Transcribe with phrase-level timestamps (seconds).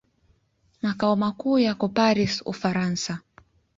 [0.81, 3.17] Makao makuu yako Paris, Ufaransa.